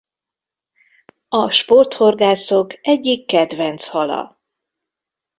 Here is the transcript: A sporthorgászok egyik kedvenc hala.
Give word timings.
A 1.29 1.49
sporthorgászok 1.51 2.77
egyik 2.87 3.27
kedvenc 3.27 3.85
hala. 3.87 4.41